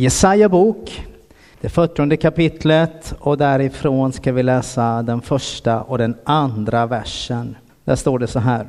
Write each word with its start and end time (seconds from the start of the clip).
Jesaja 0.00 0.48
bok, 0.48 1.06
det 1.60 1.68
40 1.68 2.16
kapitlet 2.16 3.14
och 3.18 3.38
därifrån 3.38 4.12
ska 4.12 4.32
vi 4.32 4.42
läsa 4.42 5.02
den 5.02 5.20
första 5.20 5.82
och 5.82 5.98
den 5.98 6.16
andra 6.24 6.86
versen. 6.86 7.56
Där 7.84 7.96
står 7.96 8.18
det 8.18 8.26
så 8.26 8.38
här. 8.38 8.68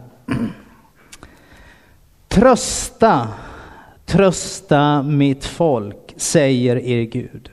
Trösta, 2.27 3.27
trösta 4.05 5.03
mitt 5.03 5.45
folk, 5.45 6.13
säger 6.17 6.75
er 6.75 7.03
Gud. 7.03 7.51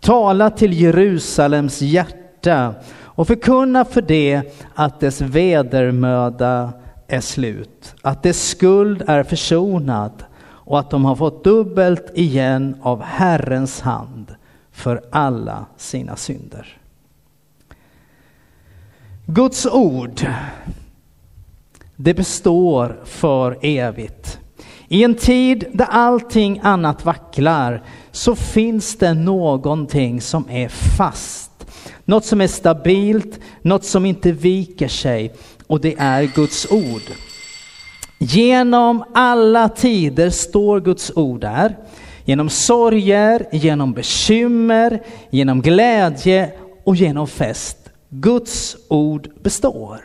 Tala 0.00 0.50
till 0.50 0.80
Jerusalems 0.80 1.82
hjärta 1.82 2.74
och 3.00 3.26
förkunna 3.26 3.84
för 3.84 4.02
det 4.02 4.42
att 4.74 5.00
dess 5.00 5.20
vedermöda 5.20 6.72
är 7.06 7.20
slut, 7.20 7.94
att 8.02 8.22
dess 8.22 8.48
skuld 8.48 9.02
är 9.06 9.22
försonad 9.22 10.24
och 10.68 10.78
att 10.78 10.90
de 10.90 11.04
har 11.04 11.16
fått 11.16 11.44
dubbelt 11.44 12.10
igen 12.14 12.76
av 12.82 13.02
Herrens 13.02 13.80
hand 13.80 14.34
för 14.72 15.02
alla 15.10 15.66
sina 15.76 16.16
synder. 16.16 16.78
Guds 19.26 19.66
ord, 19.66 20.26
det 21.96 22.14
består 22.14 23.00
för 23.04 23.58
evigt. 23.62 24.40
I 24.88 25.04
en 25.04 25.14
tid 25.14 25.64
där 25.72 25.88
allting 25.90 26.60
annat 26.62 27.04
vacklar 27.04 27.82
så 28.10 28.34
finns 28.34 28.96
det 28.96 29.14
någonting 29.14 30.20
som 30.20 30.50
är 30.50 30.68
fast. 30.96 31.50
Något 32.04 32.24
som 32.24 32.40
är 32.40 32.46
stabilt, 32.46 33.40
något 33.62 33.84
som 33.84 34.06
inte 34.06 34.32
viker 34.32 34.88
sig 34.88 35.34
och 35.66 35.80
det 35.80 35.94
är 35.98 36.22
Guds 36.22 36.66
ord. 36.70 37.02
Genom 38.18 39.04
alla 39.14 39.68
tider 39.68 40.30
står 40.30 40.80
Guds 40.80 41.12
ord 41.14 41.40
där. 41.40 41.76
Genom 42.24 42.48
sorger, 42.48 43.46
genom 43.52 43.92
bekymmer, 43.92 45.02
genom 45.30 45.62
glädje 45.62 46.52
och 46.84 46.96
genom 46.96 47.26
fest. 47.26 47.78
Guds 48.08 48.76
ord 48.88 49.28
består. 49.42 50.00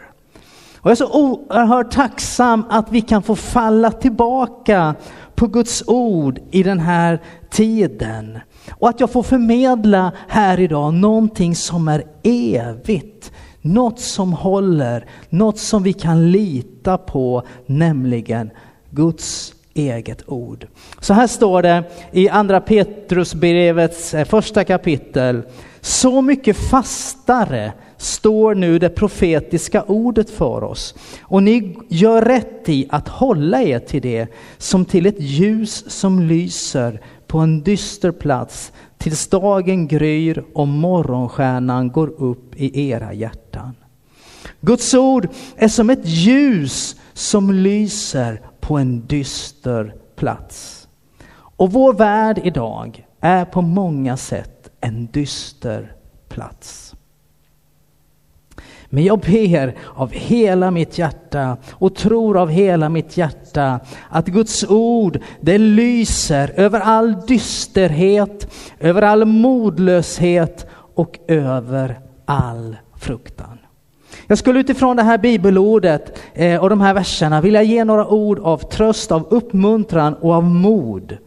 Och 0.83 0.89
jag 0.89 0.92
är 0.92 0.95
så 0.95 1.11
oerhört 1.11 1.92
tacksam 1.92 2.66
att 2.70 2.92
vi 2.92 3.02
kan 3.02 3.23
få 3.23 3.36
falla 3.36 3.92
tillbaka 3.92 4.95
på 5.36 5.48
Guds 5.48 5.83
ord 5.88 6.39
i 6.52 6.64
den 6.64 6.80
här 6.80 7.20
tiden. 7.50 8.39
Och 8.72 8.89
att 8.89 9.00
jag 9.00 9.11
får 9.11 9.23
förmedla 9.23 10.11
här 10.27 10.59
idag 10.59 10.94
någonting 10.94 11.55
som 11.55 11.88
är 11.88 12.03
evigt. 12.23 13.31
Något 13.66 14.00
som 14.00 14.33
håller, 14.33 15.06
något 15.30 15.59
som 15.59 15.83
vi 15.83 15.94
kan 15.94 16.31
lita 16.31 16.97
på, 16.97 17.44
nämligen 17.66 18.52
Guds 18.89 19.53
eget 19.73 20.30
ord. 20.30 20.67
Så 21.00 21.14
här 21.14 21.28
står 21.28 21.61
det 21.61 21.83
i 22.11 22.30
andra 22.30 22.61
Petrusbrevets 22.61 24.14
eh, 24.14 24.25
första 24.25 24.64
kapitel. 24.64 25.42
Så 25.82 26.21
mycket 26.21 26.58
fastare 26.58 27.73
står 27.98 28.55
nu 28.55 28.80
det 28.80 28.89
profetiska 28.89 29.83
ordet 29.83 30.30
för 30.30 30.64
oss. 30.64 30.95
Och 31.21 31.43
ni 31.43 31.77
gör 31.89 32.21
rätt 32.21 32.70
i 32.70 32.88
att 32.89 33.08
hålla 33.08 33.61
er 33.61 33.80
till 33.80 34.02
det 34.02 34.27
som 34.58 34.86
till 34.86 35.05
ett 35.05 35.21
ljus 35.21 35.92
som 35.92 36.20
lyser 36.20 37.02
på 37.27 37.39
en 37.39 37.64
dyster 37.64 38.11
plats 38.11 38.71
tills 39.03 39.27
dagen 39.27 39.87
gryr 39.87 40.43
och 40.53 40.67
morgonstjärnan 40.67 41.91
går 41.91 42.08
upp 42.08 42.55
i 42.55 42.89
era 42.89 43.14
hjärtan. 43.14 43.75
Guds 44.61 44.93
ord 44.93 45.27
är 45.55 45.67
som 45.67 45.89
ett 45.89 46.05
ljus 46.05 46.95
som 47.14 47.52
lyser 47.52 48.41
på 48.59 48.77
en 48.77 49.08
dyster 49.08 49.95
plats. 50.15 50.87
Och 51.33 51.71
vår 51.71 51.93
värld 51.93 52.41
idag 52.43 53.05
är 53.19 53.45
på 53.45 53.61
många 53.61 54.17
sätt 54.17 54.69
en 54.81 55.05
dyster 55.05 55.95
plats. 56.30 56.83
Men 58.93 59.04
jag 59.04 59.20
ber 59.20 59.76
av 59.95 60.11
hela 60.11 60.71
mitt 60.71 60.98
hjärta 60.98 61.58
och 61.71 61.95
tror 61.95 62.37
av 62.37 62.49
hela 62.49 62.89
mitt 62.89 63.17
hjärta 63.17 63.80
att 64.09 64.27
Guds 64.27 64.64
ord, 64.70 65.20
det 65.42 65.58
lyser 65.58 66.52
över 66.55 66.80
all 66.80 67.15
dysterhet, 67.27 68.53
över 68.80 69.02
all 69.02 69.26
modlöshet 69.26 70.67
och 70.95 71.20
över 71.27 71.99
all 72.26 72.77
fruktan. 72.98 73.58
Jag 74.27 74.37
skulle 74.37 74.59
utifrån 74.59 74.95
det 74.95 75.03
här 75.03 75.17
bibelordet 75.17 76.20
eh, 76.33 76.61
och 76.61 76.70
de 76.70 76.82
här 76.82 76.93
verserna 76.93 77.42
vilja 77.42 77.64
ge 77.64 77.83
några 77.83 78.08
ord 78.08 78.39
av 78.39 78.58
tröst, 78.58 79.11
av 79.11 79.27
uppmuntran 79.30 80.14
och 80.14 80.33
av 80.33 80.43
mod. 80.43 81.17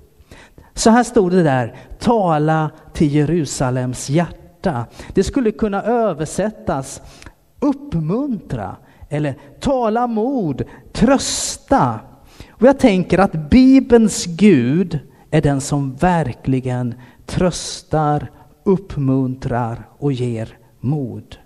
Så 0.74 0.90
här 0.90 1.04
stod 1.04 1.32
det 1.32 1.42
där, 1.42 1.76
tala 1.98 2.70
till 2.92 3.14
Jerusalems 3.14 4.10
hjärta. 4.10 4.86
Det 5.14 5.24
skulle 5.24 5.50
kunna 5.50 5.82
översättas 5.82 7.00
uppmuntra 7.66 8.76
eller 9.08 9.34
tala 9.60 10.06
mod, 10.06 10.62
trösta. 10.92 12.00
Och 12.50 12.66
jag 12.66 12.78
tänker 12.78 13.18
att 13.18 13.50
Bibelns 13.50 14.26
Gud 14.26 14.98
är 15.30 15.42
den 15.42 15.60
som 15.60 15.94
verkligen 15.94 16.94
tröstar, 17.26 18.30
uppmuntrar 18.64 19.88
och 19.98 20.12
ger 20.12 20.58
mod. 20.80 21.36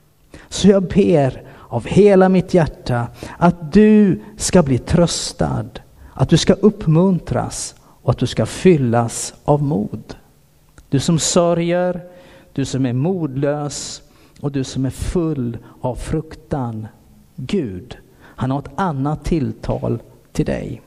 Så 0.48 0.68
jag 0.68 0.82
ber 0.82 1.42
av 1.68 1.86
hela 1.86 2.28
mitt 2.28 2.54
hjärta 2.54 3.06
att 3.38 3.72
du 3.72 4.20
ska 4.36 4.62
bli 4.62 4.78
tröstad, 4.78 5.68
att 6.12 6.28
du 6.28 6.36
ska 6.36 6.52
uppmuntras 6.52 7.74
och 8.02 8.10
att 8.10 8.18
du 8.18 8.26
ska 8.26 8.46
fyllas 8.46 9.34
av 9.44 9.62
mod. 9.62 10.14
Du 10.88 11.00
som 11.00 11.18
sörjer, 11.18 12.00
du 12.52 12.64
som 12.64 12.86
är 12.86 12.92
modlös 12.92 14.02
och 14.40 14.52
du 14.52 14.64
som 14.64 14.84
är 14.84 14.90
full 14.90 15.58
av 15.80 15.94
fruktan. 15.94 16.86
Gud, 17.36 17.96
han 18.22 18.50
har 18.50 18.58
ett 18.58 18.70
annat 18.74 19.24
tilltal 19.24 19.98
till 20.32 20.44
dig. 20.44 20.82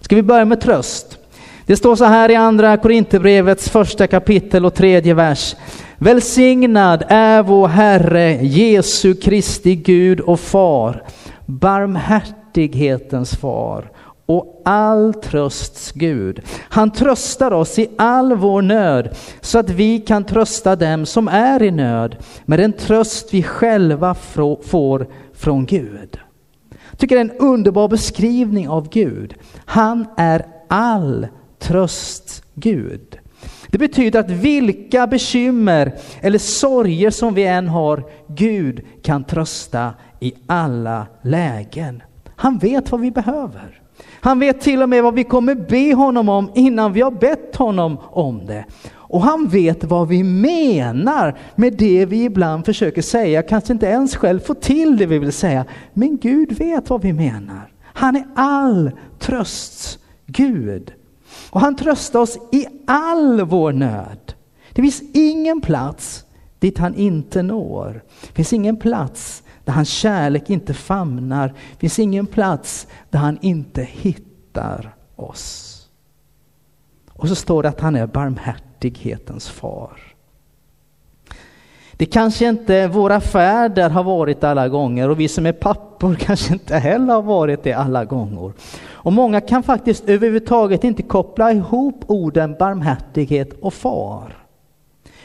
Ska 0.00 0.16
vi 0.16 0.22
börja 0.22 0.44
med 0.44 0.60
tröst? 0.60 1.18
Det 1.66 1.76
står 1.76 1.96
så 1.96 2.04
här 2.04 2.30
i 2.30 2.34
andra 2.34 2.76
Korinthierbrevets 2.76 3.68
första 3.68 4.06
kapitel 4.06 4.64
och 4.64 4.74
tredje 4.74 5.14
vers. 5.14 5.56
Välsignad 5.98 7.04
är 7.08 7.42
vår 7.42 7.68
Herre 7.68 8.32
Jesu 8.32 9.14
Kristi 9.14 9.76
Gud 9.76 10.20
och 10.20 10.40
Far, 10.40 11.02
barmhärtighetens 11.46 13.36
far 13.36 13.90
och 14.26 14.62
all 14.64 15.14
trösts 15.14 15.92
Gud. 15.92 16.42
Han 16.68 16.90
tröstar 16.90 17.52
oss 17.52 17.78
i 17.78 17.88
all 17.98 18.36
vår 18.36 18.62
nöd 18.62 19.16
så 19.40 19.58
att 19.58 19.70
vi 19.70 20.00
kan 20.00 20.24
trösta 20.24 20.76
dem 20.76 21.06
som 21.06 21.28
är 21.28 21.62
i 21.62 21.70
nöd 21.70 22.16
med 22.44 22.58
den 22.58 22.72
tröst 22.72 23.34
vi 23.34 23.42
själva 23.42 24.14
får 24.14 25.06
från 25.34 25.66
Gud. 25.66 26.18
Jag 26.90 26.98
tycker 26.98 27.16
det 27.16 27.20
är 27.20 27.24
en 27.24 27.38
underbar 27.38 27.88
beskrivning 27.88 28.68
av 28.68 28.88
Gud. 28.88 29.34
Han 29.64 30.06
är 30.16 30.46
all 30.68 31.26
trösts 31.58 32.42
Gud. 32.54 33.18
Det 33.68 33.78
betyder 33.78 34.20
att 34.20 34.30
vilka 34.30 35.06
bekymmer 35.06 35.92
eller 36.20 36.38
sorger 36.38 37.10
som 37.10 37.34
vi 37.34 37.44
än 37.46 37.68
har, 37.68 38.04
Gud 38.28 38.84
kan 39.02 39.24
trösta 39.24 39.94
i 40.20 40.34
alla 40.46 41.06
lägen. 41.22 42.02
Han 42.36 42.58
vet 42.58 42.90
vad 42.90 43.00
vi 43.00 43.10
behöver. 43.10 43.85
Han 44.26 44.38
vet 44.38 44.60
till 44.60 44.82
och 44.82 44.88
med 44.88 45.02
vad 45.02 45.14
vi 45.14 45.24
kommer 45.24 45.54
be 45.54 45.94
honom 45.94 46.28
om 46.28 46.50
innan 46.54 46.92
vi 46.92 47.00
har 47.00 47.10
bett 47.10 47.56
honom 47.56 47.98
om 48.02 48.46
det. 48.46 48.64
Och 48.92 49.22
han 49.22 49.48
vet 49.48 49.84
vad 49.84 50.08
vi 50.08 50.22
menar 50.22 51.38
med 51.54 51.72
det 51.72 52.06
vi 52.06 52.24
ibland 52.24 52.64
försöker 52.64 53.02
säga, 53.02 53.42
kanske 53.42 53.72
inte 53.72 53.86
ens 53.86 54.16
själv 54.16 54.40
får 54.40 54.54
till 54.54 54.96
det 54.96 55.06
vi 55.06 55.18
vill 55.18 55.32
säga. 55.32 55.64
Men 55.92 56.16
Gud 56.16 56.52
vet 56.52 56.90
vad 56.90 57.02
vi 57.02 57.12
menar. 57.12 57.72
Han 57.82 58.16
är 58.16 58.24
all 58.34 58.90
trösts 59.18 59.98
Gud. 60.26 60.92
Och 61.50 61.60
han 61.60 61.76
tröstar 61.76 62.20
oss 62.20 62.38
i 62.52 62.66
all 62.86 63.42
vår 63.42 63.72
nöd. 63.72 64.34
Det 64.72 64.82
finns 64.82 65.02
ingen 65.12 65.60
plats 65.60 66.24
dit 66.58 66.78
han 66.78 66.94
inte 66.94 67.42
når. 67.42 68.02
Det 68.26 68.32
finns 68.32 68.52
ingen 68.52 68.76
plats 68.76 69.42
där 69.66 69.72
hans 69.72 69.88
kärlek 69.88 70.50
inte 70.50 70.74
famnar. 70.74 71.48
Det 71.48 71.78
finns 71.78 71.98
ingen 71.98 72.26
plats 72.26 72.86
där 73.10 73.18
han 73.18 73.38
inte 73.40 73.82
hittar 73.82 74.94
oss. 75.16 75.72
Och 77.12 77.28
så 77.28 77.34
står 77.34 77.62
det 77.62 77.68
att 77.68 77.80
han 77.80 77.96
är 77.96 78.06
barmhärtighetens 78.06 79.48
far. 79.48 80.00
Det 81.92 82.06
kanske 82.06 82.48
inte 82.48 82.88
våra 82.88 83.20
fäder 83.20 83.90
har 83.90 84.04
varit 84.04 84.44
alla 84.44 84.68
gånger 84.68 85.08
och 85.08 85.20
vi 85.20 85.28
som 85.28 85.46
är 85.46 85.52
pappor 85.52 86.14
kanske 86.18 86.52
inte 86.52 86.76
heller 86.76 87.14
har 87.14 87.22
varit 87.22 87.62
det 87.62 87.72
alla 87.72 88.04
gånger. 88.04 88.52
Och 88.88 89.12
många 89.12 89.40
kan 89.40 89.62
faktiskt 89.62 90.08
överhuvudtaget 90.08 90.84
inte 90.84 91.02
koppla 91.02 91.52
ihop 91.52 92.04
orden 92.06 92.56
barmhärtighet 92.58 93.52
och 93.60 93.74
far. 93.74 94.36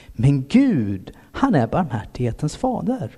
Men 0.07 0.45
Gud, 0.47 1.11
han 1.31 1.55
är 1.55 1.67
barmhärtighetens 1.67 2.57
fader. 2.57 3.17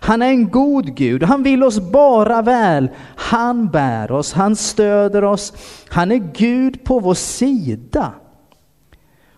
Han 0.00 0.22
är 0.22 0.28
en 0.28 0.48
god 0.48 0.96
Gud, 0.96 1.22
han 1.22 1.42
vill 1.42 1.64
oss 1.64 1.80
bara 1.80 2.42
väl. 2.42 2.90
Han 3.16 3.68
bär 3.68 4.12
oss, 4.12 4.32
han 4.32 4.56
stöder 4.56 5.24
oss, 5.24 5.52
han 5.88 6.12
är 6.12 6.32
Gud 6.34 6.84
på 6.84 7.00
vår 7.00 7.14
sida. 7.14 8.12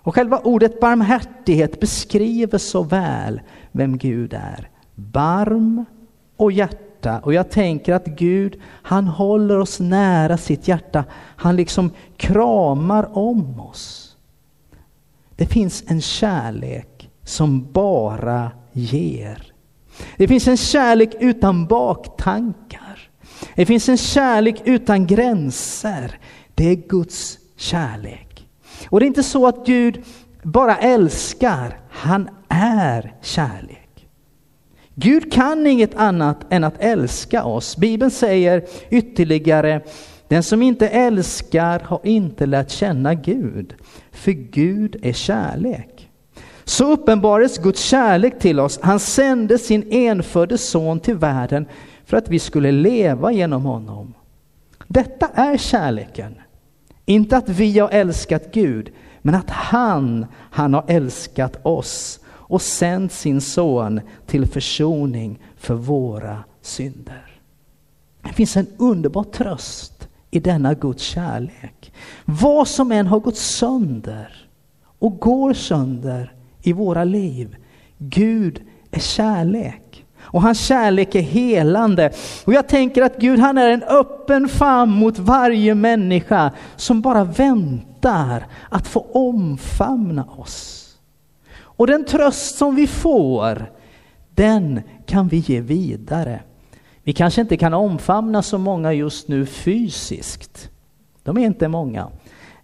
Och 0.03 0.15
själva 0.15 0.39
ordet 0.39 0.81
barmhärtighet 0.81 1.81
beskriver 1.81 2.59
så 2.59 2.83
väl 2.83 3.41
vem 3.73 3.99
Gud 3.99 4.35
är. 4.35 4.69
Barm 4.95 5.85
och 6.37 6.53
hjärta. 6.53 7.21
Och 7.25 7.35
jag 7.35 7.51
tänker 7.51 7.95
att 7.95 8.07
Gud, 8.07 8.61
han 8.65 9.07
håller 9.07 9.59
oss 9.59 9.81
nära 9.81 10.37
sitt 10.37 10.69
hjärta. 10.69 11.05
Han 11.37 11.57
liksom 11.57 11.91
kramar 12.17 13.19
om 13.19 13.61
oss. 13.61 14.17
Det 15.37 15.47
finns 15.47 15.85
en 15.87 16.01
kärlek 16.01 17.11
som 17.25 17.73
bara 17.73 18.51
ger. 18.73 19.50
Det 20.17 20.29
finns 20.29 20.49
en 20.49 20.57
kärlek 20.57 21.11
utan 21.21 21.67
baktankar. 21.67 23.11
Det 23.55 23.67
finns 23.67 23.89
en 23.89 23.97
kärlek 23.97 24.63
utan 24.65 25.07
gränser. 25.07 26.19
Det 26.55 26.69
är 26.71 26.75
Guds 26.75 27.39
kärlek. 27.57 28.47
Och 28.89 29.01
det 29.01 29.07
är 29.07 29.09
inte 29.09 29.23
så 29.23 29.47
att 29.47 29.67
Gud 29.67 30.05
bara 30.43 30.77
älskar, 30.77 31.79
han 31.91 32.29
är 32.49 33.15
kärlek. 33.23 34.07
Gud 34.95 35.33
kan 35.33 35.67
inget 35.67 35.95
annat 35.95 36.47
än 36.51 36.65
att 36.65 36.79
älska 36.79 37.45
oss. 37.45 37.77
Bibeln 37.77 38.11
säger 38.11 38.65
ytterligare, 38.91 39.81
den 40.29 40.43
som 40.43 40.63
inte 40.63 40.89
älskar 40.89 41.81
har 41.81 42.01
inte 42.05 42.47
lärt 42.47 42.71
känna 42.71 43.15
Gud, 43.15 43.75
för 44.13 44.33
Gud 44.33 44.97
är 45.03 45.13
kärlek. 45.13 46.00
Så 46.65 46.93
uppenbarades 46.93 47.59
Guds 47.59 47.83
kärlek 47.83 48.39
till 48.39 48.61
oss. 48.61 48.79
Han 48.83 49.01
sände 49.01 49.59
sin 49.59 49.93
enfödde 49.93 50.59
son 50.59 51.01
till 51.01 51.17
världen 51.17 51.67
för 52.05 52.17
att 52.17 52.29
vi 52.29 52.39
skulle 52.39 52.73
leva 52.73 53.33
genom 53.33 53.65
honom. 53.65 54.15
Detta 54.89 55.27
är 55.35 55.57
kärleken. 55.57 56.35
Inte 57.05 57.37
att 57.37 57.49
vi 57.49 57.79
har 57.79 57.89
älskat 57.89 58.53
Gud, 58.53 58.93
men 59.23 59.35
att 59.35 59.51
han, 59.51 60.27
han 60.35 60.75
har 60.75 60.85
älskat 60.89 61.67
oss 61.67 62.21
och 62.27 62.63
sänt 62.63 63.13
sin 63.13 63.41
son 63.41 64.01
till 64.27 64.47
försoning 64.47 65.39
för 65.57 65.75
våra 65.75 66.45
synder. 66.63 67.41
Det 68.23 68.33
finns 68.33 68.57
en 68.57 68.67
underbar 68.79 69.25
tröst 69.25 70.09
i 70.31 70.41
denna 70.41 70.75
Guds 70.75 71.03
kärlek. 71.03 71.93
Vad 72.25 72.69
som 72.69 72.93
än 72.93 73.07
har 73.07 73.21
gått 73.21 73.37
sönder 73.37 74.49
och 74.99 75.19
går 75.19 75.53
sönder 75.53 76.33
i 76.63 76.73
våra 76.73 77.05
liv. 77.05 77.57
Gud 77.99 78.63
är 78.91 79.01
kärlek. 79.01 80.05
Och 80.21 80.43
hans 80.43 80.67
kärlek 80.67 81.15
är 81.15 81.21
helande. 81.21 82.13
Och 82.45 82.53
jag 82.53 82.69
tänker 82.69 83.03
att 83.03 83.17
Gud 83.17 83.39
han 83.39 83.59
är 83.59 83.71
en 83.71 83.83
öppen 83.83 84.49
famn 84.49 84.93
mot 84.93 85.19
varje 85.19 85.75
människa 85.75 86.51
som 86.77 87.01
bara 87.01 87.25
väntar 87.25 88.47
att 88.69 88.87
få 88.87 89.07
omfamna 89.13 90.25
oss. 90.25 90.87
Och 91.59 91.87
den 91.87 92.05
tröst 92.05 92.57
som 92.57 92.75
vi 92.75 92.87
får, 92.87 93.73
den 94.35 94.83
kan 95.07 95.29
vi 95.29 95.37
ge 95.37 95.61
vidare. 95.61 96.41
Vi 97.03 97.13
kanske 97.13 97.41
inte 97.41 97.57
kan 97.57 97.75
omfamna 97.75 98.43
så 98.43 98.59
många 98.59 98.93
just 98.93 99.29
nu 99.29 99.47
fysiskt. 99.47 100.71
De 101.23 101.39
är 101.39 101.47
inte 101.47 101.69
många. 101.69 102.09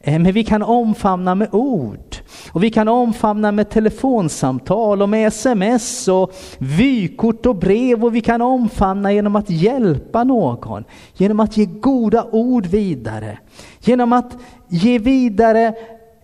Eh, 0.06 0.18
men 0.18 0.32
vi 0.32 0.44
kan 0.44 0.62
omfamna 0.62 1.34
med 1.34 1.48
ord. 1.52 2.16
Och 2.52 2.62
vi 2.62 2.70
kan 2.70 2.88
omfamna 2.88 3.52
med 3.52 3.70
telefonsamtal 3.70 5.02
och 5.02 5.08
med 5.08 5.26
sms 5.26 6.08
och 6.08 6.32
vykort 6.58 7.46
och 7.46 7.56
brev. 7.56 8.04
Och 8.04 8.14
vi 8.14 8.20
kan 8.20 8.42
omfamna 8.42 9.12
genom 9.12 9.36
att 9.36 9.50
hjälpa 9.50 10.24
någon. 10.24 10.84
Genom 11.14 11.40
att 11.40 11.56
ge 11.56 11.64
goda 11.64 12.24
ord 12.32 12.66
vidare. 12.66 13.38
Genom 13.80 14.12
att 14.12 14.36
ge 14.68 14.98
vidare 14.98 15.74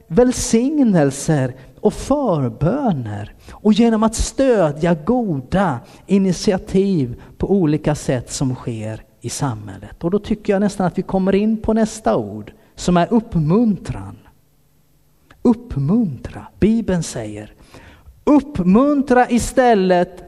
välsignelser 0.06 1.55
och 1.81 1.94
förböner. 1.94 3.35
Och 3.50 3.73
genom 3.73 4.02
att 4.02 4.14
stödja 4.14 4.94
goda 4.94 5.78
initiativ 6.06 7.23
på 7.38 7.50
olika 7.50 7.94
sätt 7.94 8.32
som 8.32 8.55
sker 8.55 9.02
i 9.20 9.28
samhället. 9.28 10.05
Och 10.05 10.11
då 10.11 10.19
tycker 10.19 10.52
jag 10.52 10.61
nästan 10.61 10.87
att 10.87 10.99
vi 10.99 11.02
kommer 11.02 11.35
in 11.35 11.56
på 11.56 11.73
nästa 11.73 12.17
ord 12.17 12.52
som 12.75 12.97
är 12.97 13.13
uppmuntran. 13.13 14.19
Uppmuntra. 15.43 16.47
Bibeln 16.59 17.03
säger 17.03 17.55
uppmuntra 18.25 19.31
istället 19.31 20.23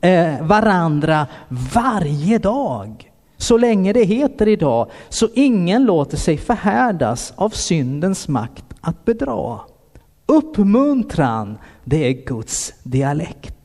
eh, 0.00 0.46
varandra 0.46 1.26
varje 1.74 2.38
dag. 2.38 3.12
Så 3.36 3.58
länge 3.58 3.92
det 3.92 4.04
heter 4.04 4.48
idag, 4.48 4.90
så 5.08 5.28
ingen 5.34 5.84
låter 5.84 6.16
sig 6.16 6.38
förhärdas 6.38 7.32
av 7.36 7.50
syndens 7.50 8.28
makt 8.28 8.64
att 8.80 9.04
bedra. 9.04 9.60
Uppmuntran, 10.26 11.58
det 11.84 12.08
är 12.08 12.26
Guds 12.26 12.74
dialekt. 12.82 13.59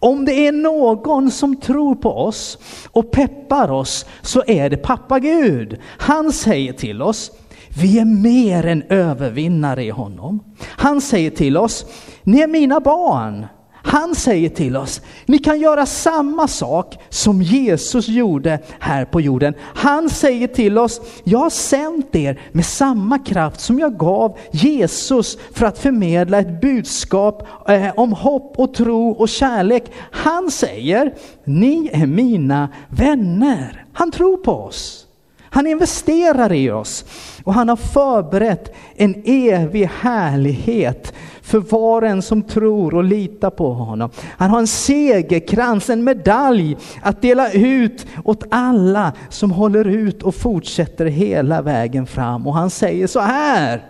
Om 0.00 0.24
det 0.24 0.46
är 0.46 0.52
någon 0.52 1.30
som 1.30 1.56
tror 1.56 1.94
på 1.94 2.10
oss 2.10 2.58
och 2.90 3.10
peppar 3.10 3.70
oss 3.70 4.06
så 4.22 4.42
är 4.46 4.70
det 4.70 4.76
pappa 4.76 5.18
Gud. 5.18 5.78
Han 5.84 6.32
säger 6.32 6.72
till 6.72 7.02
oss, 7.02 7.30
vi 7.80 7.98
är 7.98 8.04
mer 8.04 8.66
än 8.66 8.82
övervinnare 8.82 9.84
i 9.84 9.90
honom. 9.90 10.40
Han 10.60 11.00
säger 11.00 11.30
till 11.30 11.56
oss, 11.56 11.86
ni 12.22 12.40
är 12.40 12.48
mina 12.48 12.80
barn. 12.80 13.46
Han 13.88 14.14
säger 14.14 14.48
till 14.48 14.76
oss, 14.76 15.00
ni 15.26 15.38
kan 15.38 15.60
göra 15.60 15.86
samma 15.86 16.48
sak 16.48 16.98
som 17.08 17.42
Jesus 17.42 18.08
gjorde 18.08 18.58
här 18.78 19.04
på 19.04 19.20
jorden. 19.20 19.54
Han 19.60 20.10
säger 20.10 20.46
till 20.46 20.78
oss, 20.78 21.00
jag 21.24 21.38
har 21.38 21.50
sänt 21.50 22.14
er 22.16 22.40
med 22.52 22.66
samma 22.66 23.18
kraft 23.18 23.60
som 23.60 23.78
jag 23.78 23.98
gav 23.98 24.38
Jesus 24.50 25.38
för 25.54 25.66
att 25.66 25.78
förmedla 25.78 26.38
ett 26.38 26.60
budskap 26.60 27.46
eh, 27.68 27.92
om 27.96 28.12
hopp 28.12 28.58
och 28.58 28.74
tro 28.74 29.10
och 29.10 29.28
kärlek. 29.28 29.84
Han 30.10 30.50
säger, 30.50 31.14
ni 31.44 31.90
är 31.92 32.06
mina 32.06 32.68
vänner. 32.88 33.84
Han 33.92 34.10
tror 34.10 34.36
på 34.36 34.52
oss. 34.52 35.06
Han 35.50 35.66
investerar 35.66 36.52
i 36.52 36.70
oss 36.70 37.04
och 37.48 37.54
han 37.54 37.68
har 37.68 37.76
förberett 37.76 38.74
en 38.96 39.22
evig 39.24 39.90
härlighet 40.00 41.14
för 41.42 41.58
var 41.58 42.02
och 42.02 42.08
en 42.08 42.22
som 42.22 42.42
tror 42.42 42.94
och 42.94 43.04
litar 43.04 43.50
på 43.50 43.72
honom. 43.72 44.10
Han 44.36 44.50
har 44.50 44.58
en 44.58 44.66
segerkrans, 44.66 45.90
en 45.90 46.04
medalj 46.04 46.76
att 47.02 47.22
dela 47.22 47.52
ut 47.52 48.06
åt 48.24 48.44
alla 48.50 49.12
som 49.28 49.50
håller 49.50 49.84
ut 49.84 50.22
och 50.22 50.34
fortsätter 50.34 51.06
hela 51.06 51.62
vägen 51.62 52.06
fram. 52.06 52.46
Och 52.46 52.54
han 52.54 52.70
säger 52.70 53.06
så 53.06 53.20
här. 53.20 53.82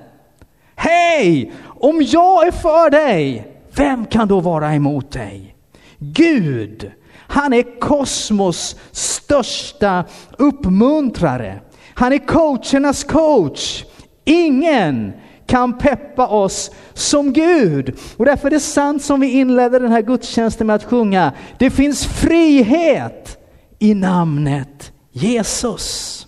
Hej! 0.75 1.53
Om 1.65 2.03
jag 2.03 2.47
är 2.47 2.53
för 2.53 2.91
dig, 2.91 3.53
vem 3.77 4.07
kan 4.07 4.29
då 4.29 4.41
vara 4.41 4.75
emot 4.75 5.11
dig? 5.11 5.55
Gud, 5.99 6.91
han 7.17 7.53
är 7.53 7.81
kosmos 7.81 8.77
största 8.93 10.05
uppmuntrare. 10.37 11.61
Han 11.99 12.13
är 12.13 12.19
coachernas 12.19 13.05
coach. 13.05 13.85
Ingen 14.25 15.13
kan 15.47 15.79
peppa 15.79 16.27
oss 16.27 16.71
som 16.95 17.33
Gud. 17.33 17.99
Och 18.17 18.25
därför 18.25 18.47
är 18.47 18.51
det 18.51 18.61
sant 18.61 19.03
som 19.03 19.21
vi 19.21 19.31
inledde 19.31 19.79
den 19.79 19.93
här 19.93 20.03
gudstjänsten 20.03 20.67
med 20.67 20.77
att 20.77 20.85
sjunga. 20.85 21.33
Det 21.59 21.71
finns 21.71 22.07
frihet 22.07 23.39
i 23.79 23.95
namnet 23.95 24.93
Jesus. 25.13 26.27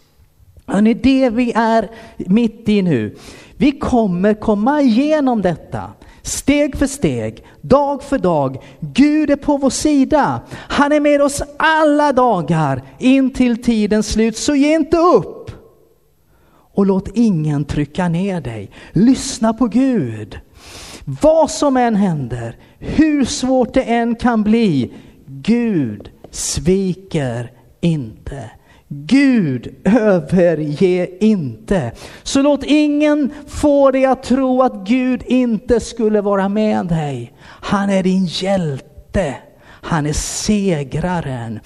Hörrni, 0.67 0.95
det 0.95 1.31
vi 1.31 1.53
är 1.53 1.91
mitt 2.17 2.69
i 2.69 2.83
nu. 2.83 3.17
Vi 3.57 3.73
kommer 3.73 4.35
komma 4.35 4.81
igenom 4.81 5.43
detta. 5.43 5.83
Steg 6.23 6.77
för 6.77 6.87
steg, 6.87 7.45
dag 7.61 8.03
för 8.03 8.19
dag. 8.19 8.62
Gud 8.81 9.31
är 9.31 9.37
på 9.37 9.57
vår 9.57 9.71
sida. 9.71 10.41
Han 10.53 10.93
är 10.93 11.00
med 11.00 11.23
oss 11.23 11.43
alla 11.57 12.12
dagar 12.12 12.83
in 12.99 13.33
till 13.33 13.62
tidens 13.62 14.09
slut. 14.09 14.37
Så 14.37 14.55
ge 14.55 14.75
inte 14.75 14.97
upp. 14.97 15.39
Och 16.81 16.87
låt 16.87 17.09
ingen 17.15 17.65
trycka 17.65 18.09
ner 18.09 18.41
dig. 18.41 18.71
Lyssna 18.93 19.53
på 19.53 19.67
Gud. 19.67 20.41
Vad 21.05 21.51
som 21.51 21.77
än 21.77 21.97
händer, 21.97 22.57
hur 22.79 23.25
svårt 23.25 23.75
det 23.75 23.83
än 23.83 24.15
kan 24.15 24.43
bli, 24.43 24.93
Gud 25.27 26.11
sviker 26.31 27.53
inte. 27.81 28.51
Gud 28.89 29.75
överge 29.85 31.09
inte. 31.21 31.93
Så 32.23 32.43
låt 32.43 32.65
ingen 32.65 33.31
få 33.47 33.91
dig 33.91 34.05
att 34.05 34.23
tro 34.23 34.63
att 34.63 34.87
Gud 34.89 35.23
inte 35.27 35.81
skulle 35.81 36.21
vara 36.21 36.49
med 36.49 36.87
dig. 36.87 37.33
Han 37.45 37.91
är 37.91 38.03
din 38.03 38.27
hjälte. 38.27 39.35
Han 39.65 40.07
är 40.07 40.13
segraren. 40.13 41.61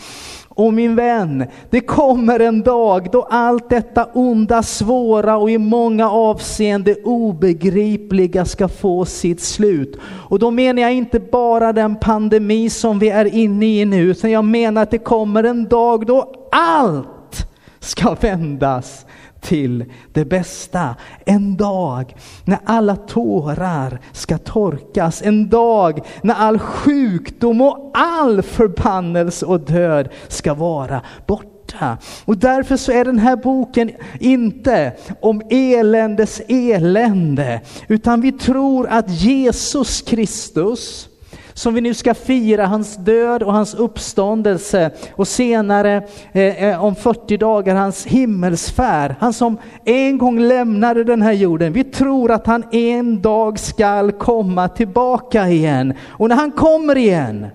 Och 0.55 0.75
min 0.75 0.97
vän, 0.97 1.47
det 1.71 1.81
kommer 1.81 2.41
en 2.41 2.63
dag 2.63 3.09
då 3.13 3.23
allt 3.23 3.71
detta 3.71 4.05
onda, 4.05 4.63
svåra 4.63 5.37
och 5.37 5.51
i 5.51 5.59
många 5.59 6.11
avseenden 6.11 6.97
obegripliga 7.05 8.45
ska 8.45 8.69
få 8.69 9.05
sitt 9.05 9.41
slut. 9.41 9.99
Och 10.29 10.39
då 10.39 10.51
menar 10.51 10.83
jag 10.83 10.95
inte 10.95 11.21
bara 11.21 11.73
den 11.73 11.97
pandemi 11.97 12.71
som 12.71 12.99
vi 12.99 13.09
är 13.09 13.25
inne 13.25 13.67
i 13.67 13.85
nu, 13.85 14.11
utan 14.11 14.31
jag 14.31 14.45
menar 14.45 14.83
att 14.83 14.91
det 14.91 14.99
kommer 14.99 15.45
en 15.45 15.69
dag 15.69 16.07
då 16.07 16.35
allt 16.53 17.47
ska 17.81 18.15
vändas 18.15 19.07
till 19.45 19.85
det 20.13 20.25
bästa. 20.25 20.97
En 21.27 21.57
dag 21.57 22.15
när 22.45 22.59
alla 22.65 22.97
tårar 22.97 24.01
ska 24.13 24.39
torkas. 24.39 25.23
En 25.23 25.49
dag 25.49 26.01
när 26.23 26.35
all 26.35 26.59
sjukdom 26.59 27.61
och 27.61 27.91
all 27.95 28.43
förbannelse 28.43 29.47
och 29.47 29.61
död 29.61 30.09
ska 30.29 30.55
vara 30.55 31.03
borta. 31.27 31.99
Och 32.25 32.37
därför 32.37 32.77
så 32.77 32.93
är 32.93 33.05
den 33.05 33.19
här 33.19 33.37
boken 33.37 33.91
inte 34.21 34.93
om 35.21 35.43
eländes 35.51 36.43
elände, 36.49 37.61
utan 37.89 38.21
vi 38.21 38.33
tror 38.33 38.87
att 38.87 39.11
Jesus 39.11 40.03
Kristus, 40.03 41.09
som 41.55 41.75
vi 41.75 41.81
nu 41.81 41.95
ska 41.95 42.15
fira 42.15 42.67
hans 42.67 42.97
död 42.97 43.43
och 43.43 43.53
hans 43.53 43.75
uppståndelse 43.75 44.91
och 45.13 45.29
senare 45.29 46.09
eh, 46.33 46.65
eh 46.65 46.85
om 46.85 46.95
40 46.95 47.37
dagar 47.37 47.75
hans 47.75 48.07
himmelsfärd. 48.07 49.15
Han 49.21 49.33
som 49.33 49.59
en 49.85 50.19
gång 50.19 50.41
lämnade 50.41 51.05
den 51.05 51.23
här 51.23 51.33
jorden. 51.33 51.73
Vi 51.73 51.85
tror 51.85 52.31
att 52.31 52.47
han 52.47 52.65
en 52.73 53.23
dag 53.23 53.59
skall 53.59 54.13
komma 54.13 54.69
tillbaka 54.69 55.49
igen. 55.49 55.95
Och 56.07 56.29
när 56.29 56.37
han 56.37 56.53
kommer 56.53 56.97
igen, 56.97 57.47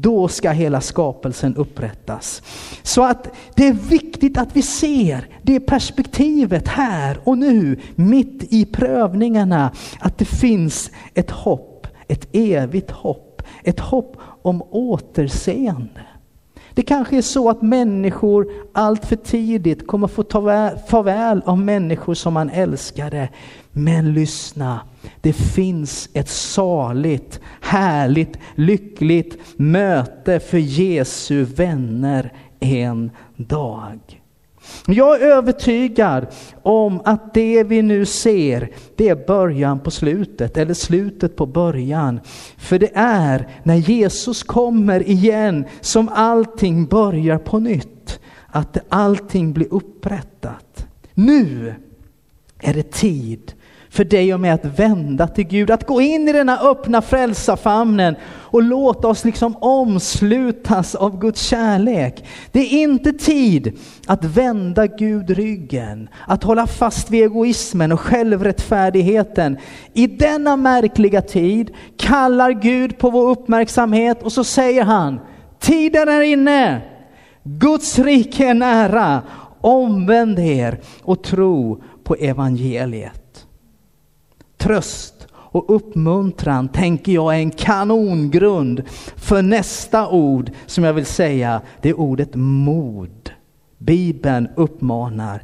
då 0.00 0.28
ska 0.28 0.50
hela 0.50 0.80
skapelsen 0.80 1.56
upprättas. 1.56 2.42
Så 2.82 3.04
att 3.04 3.28
det 3.54 3.68
är 3.68 3.72
viktigt 3.72 4.38
att 4.38 4.56
vi 4.56 4.62
ser 4.62 5.28
det 5.42 5.60
perspektivet 5.60 6.68
här 6.68 7.18
och 7.24 7.38
nu, 7.38 7.80
mitt 7.94 8.52
i 8.52 8.64
prövningarna, 8.64 9.70
att 10.00 10.18
det 10.18 10.24
finns 10.24 10.90
ett 11.14 11.30
hopp 11.30 11.75
ett 12.08 12.28
evigt 12.32 12.90
hopp, 12.90 13.42
ett 13.64 13.80
hopp 13.80 14.16
om 14.42 14.62
återseende. 14.70 16.06
Det 16.74 16.82
kanske 16.82 17.16
är 17.16 17.22
så 17.22 17.50
att 17.50 17.62
människor 17.62 18.52
allt 18.72 19.04
för 19.04 19.16
tidigt 19.16 19.86
kommer 19.86 20.08
få 20.08 20.22
ta 20.22 20.70
farväl 20.88 21.42
av 21.46 21.58
människor 21.58 22.14
som 22.14 22.34
man 22.34 22.50
älskade. 22.50 23.28
Men 23.72 24.12
lyssna, 24.12 24.80
det 25.20 25.32
finns 25.32 26.08
ett 26.12 26.28
saligt, 26.28 27.40
härligt, 27.60 28.38
lyckligt 28.54 29.38
möte 29.56 30.40
för 30.40 30.58
Jesu 30.58 31.44
vänner 31.44 32.32
en 32.60 33.10
dag. 33.36 34.22
Jag 34.86 35.22
är 35.22 35.26
övertygad 35.26 36.26
om 36.62 37.00
att 37.04 37.34
det 37.34 37.64
vi 37.64 37.82
nu 37.82 38.04
ser, 38.06 38.70
det 38.96 39.08
är 39.08 39.26
början 39.26 39.80
på 39.80 39.90
slutet, 39.90 40.56
eller 40.56 40.74
slutet 40.74 41.36
på 41.36 41.46
början. 41.46 42.20
För 42.56 42.78
det 42.78 42.90
är 42.94 43.48
när 43.62 43.74
Jesus 43.74 44.42
kommer 44.42 45.08
igen 45.08 45.64
som 45.80 46.08
allting 46.08 46.86
börjar 46.86 47.38
på 47.38 47.58
nytt. 47.58 48.20
Att 48.46 48.78
allting 48.88 49.52
blir 49.52 49.74
upprättat. 49.74 50.86
Nu 51.14 51.74
är 52.58 52.74
det 52.74 52.92
tid 52.92 53.52
för 53.90 54.04
dig 54.04 54.34
och 54.34 54.40
mig 54.40 54.50
att 54.50 54.64
vända 54.64 55.28
till 55.28 55.44
Gud, 55.44 55.70
att 55.70 55.86
gå 55.86 56.00
in 56.00 56.28
i 56.28 56.32
denna 56.32 56.58
öppna 56.58 57.02
frälsarfamnen 57.02 58.16
och 58.56 58.62
låta 58.62 59.08
oss 59.08 59.24
liksom 59.24 59.56
omslutas 59.56 60.94
av 60.94 61.18
Guds 61.18 61.42
kärlek. 61.42 62.24
Det 62.52 62.60
är 62.60 62.82
inte 62.82 63.12
tid 63.12 63.78
att 64.06 64.24
vända 64.24 64.86
Gud 64.86 65.30
ryggen, 65.30 66.08
att 66.26 66.44
hålla 66.44 66.66
fast 66.66 67.10
vid 67.10 67.22
egoismen 67.22 67.92
och 67.92 68.00
självrättfärdigheten. 68.00 69.58
I 69.92 70.06
denna 70.06 70.56
märkliga 70.56 71.22
tid 71.22 71.70
kallar 71.96 72.50
Gud 72.50 72.98
på 72.98 73.10
vår 73.10 73.30
uppmärksamhet 73.30 74.22
och 74.22 74.32
så 74.32 74.44
säger 74.44 74.82
han, 74.82 75.20
tiden 75.60 76.08
är 76.08 76.20
inne, 76.20 76.82
Guds 77.42 77.98
rike 77.98 78.48
är 78.48 78.54
nära, 78.54 79.22
omvänd 79.60 80.38
er 80.38 80.80
och 81.02 81.22
tro 81.22 81.82
på 82.04 82.14
evangeliet 82.14 83.46
tröst 84.66 85.15
och 85.56 85.74
uppmuntran 85.76 86.68
tänker 86.68 87.12
jag 87.12 87.34
är 87.34 87.38
en 87.38 87.50
kanongrund 87.50 88.82
för 89.16 89.42
nästa 89.42 90.08
ord 90.08 90.50
som 90.66 90.84
jag 90.84 90.92
vill 90.92 91.06
säga, 91.06 91.60
det 91.80 91.88
är 91.88 92.00
ordet 92.00 92.34
mod. 92.34 93.30
Bibeln 93.78 94.48
uppmanar, 94.56 95.42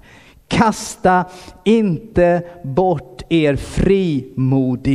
kasta 0.49 1.25
inte 1.65 2.43
bort 2.65 3.23
er 3.29 3.57
frimodighet, 3.57 4.87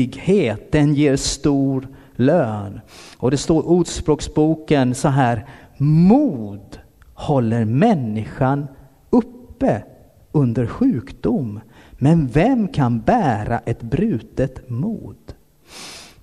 den 0.71 0.93
ger 0.93 1.15
stor 1.15 1.87
lön. 2.15 2.79
Och 3.17 3.31
det 3.31 3.37
står 3.37 3.63
i 3.63 3.67
Ordspråksboken 3.67 4.95
så 4.95 5.07
här, 5.07 5.45
mod 5.77 6.79
håller 7.13 7.65
människan 7.65 8.67
uppe 9.09 9.83
under 10.31 10.65
sjukdom. 10.65 11.59
Men 11.97 12.27
vem 12.27 12.67
kan 12.67 12.99
bära 12.99 13.59
ett 13.65 13.81
brutet 13.81 14.69
mod? 14.69 15.33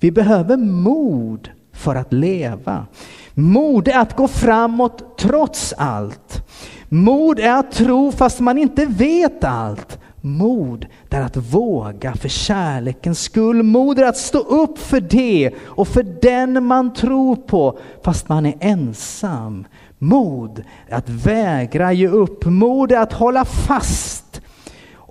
Vi 0.00 0.10
behöver 0.10 0.56
mod 0.56 1.50
för 1.72 1.94
att 1.94 2.12
leva. 2.12 2.86
Mod 3.34 3.88
är 3.88 3.98
att 3.98 4.16
gå 4.16 4.28
framåt 4.28 5.18
trots 5.18 5.74
allt. 5.78 6.48
Mod 6.88 7.40
är 7.40 7.58
att 7.58 7.72
tro 7.72 8.12
fast 8.12 8.40
man 8.40 8.58
inte 8.58 8.86
vet 8.86 9.44
allt. 9.44 9.98
Mod 10.20 10.86
är 11.10 11.20
att 11.20 11.36
våga 11.36 12.14
för 12.14 12.28
kärlekens 12.28 13.20
skull. 13.20 13.62
Mod 13.62 13.98
är 13.98 14.04
att 14.04 14.16
stå 14.16 14.38
upp 14.38 14.78
för 14.78 15.00
det 15.00 15.50
och 15.64 15.88
för 15.88 16.02
den 16.02 16.64
man 16.64 16.94
tror 16.94 17.36
på 17.36 17.78
fast 18.02 18.28
man 18.28 18.46
är 18.46 18.54
ensam. 18.60 19.66
Mod 19.98 20.64
är 20.88 20.96
att 20.96 21.08
vägra 21.08 21.92
ge 21.92 22.08
upp. 22.08 22.44
Mod 22.44 22.92
är 22.92 23.00
att 23.00 23.12
hålla 23.12 23.44
fast 23.44 24.23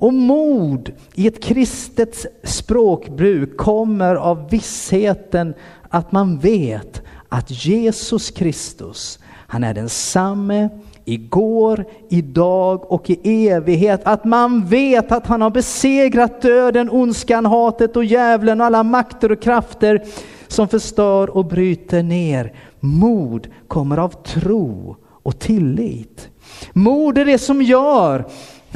och 0.04 0.14
mod 0.14 0.92
i 1.16 1.28
ett 1.28 1.44
kristet 1.44 2.26
språkbruk 2.44 3.58
kommer 3.58 4.16
av 4.16 4.50
vissheten 4.50 5.54
att 5.90 6.12
man 6.12 6.40
vet 6.40 7.02
att 7.30 7.66
Jesus 7.66 8.32
Kristus, 8.32 9.20
han 9.48 9.64
är 9.64 9.74
densamme 9.74 10.70
igår, 11.06 11.86
idag 12.10 12.92
och 12.92 13.10
i 13.10 13.48
evighet. 13.50 14.02
Att 14.04 14.26
man 14.26 14.66
vet 14.66 15.12
att 15.12 15.28
han 15.28 15.42
har 15.42 15.50
besegrat 15.50 16.42
döden, 16.42 16.90
ondskan, 16.90 17.46
hatet 17.46 17.96
och 17.96 18.06
djävulen 18.06 18.62
och 18.62 18.68
alla 18.68 18.84
makter 18.84 19.32
och 19.32 19.42
krafter 19.42 20.04
som 20.48 20.68
förstör 20.68 21.38
och 21.38 21.46
bryter 21.46 22.04
ner. 22.04 22.54
Mod 22.80 23.48
kommer 23.68 23.98
av 23.98 24.10
tro 24.10 24.96
och 25.24 25.40
tillit. 25.40 26.30
Mod 26.74 27.18
är 27.18 27.26
det 27.26 27.38
som 27.38 27.62
gör 27.62 28.26